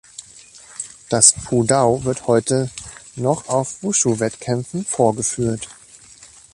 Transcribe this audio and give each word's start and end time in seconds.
Das 1.09 1.31
Pu 1.33 1.63
Dao 1.63 2.03
wird 2.05 2.25
heute 2.25 2.71
noch 3.17 3.49
auf 3.49 3.83
Wushu-Wettkämpfen 3.83 4.83
vorgeführt. 4.83 5.69